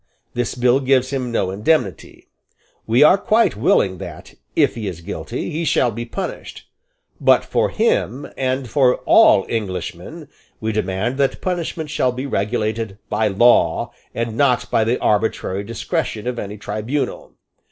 This 0.33 0.55
bill 0.55 0.79
gives 0.79 1.11
him 1.11 1.31
no 1.31 1.51
indemnity. 1.51 2.27
We 2.87 3.03
are 3.03 3.19
quite 3.19 3.55
willing 3.55 3.99
that, 3.99 4.33
if 4.55 4.73
he 4.73 4.87
is 4.87 5.01
guilty, 5.01 5.51
he 5.51 5.63
shall 5.63 5.91
be 5.91 6.05
punished. 6.05 6.67
But 7.19 7.45
for 7.45 7.69
him, 7.69 8.27
and 8.35 8.67
for 8.67 8.95
all 9.05 9.45
Englishmen, 9.47 10.27
we 10.59 10.71
demand 10.71 11.19
that 11.19 11.39
punishment 11.39 11.91
shall 11.91 12.11
be 12.11 12.25
regulated 12.25 12.97
by 13.09 13.27
law, 13.27 13.91
and 14.15 14.35
not 14.35 14.71
by 14.71 14.83
the 14.83 14.97
arbitrary 14.99 15.63
discretion 15.63 16.25
of 16.25 16.39
any 16.39 16.57
tribunal. 16.57 17.33